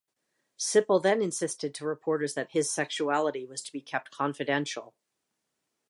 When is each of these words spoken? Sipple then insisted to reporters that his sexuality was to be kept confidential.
Sipple 0.57 0.99
then 0.99 1.21
insisted 1.21 1.75
to 1.75 1.85
reporters 1.85 2.33
that 2.33 2.53
his 2.53 2.73
sexuality 2.73 3.45
was 3.45 3.61
to 3.61 3.71
be 3.71 3.81
kept 3.81 4.09
confidential. 4.09 4.95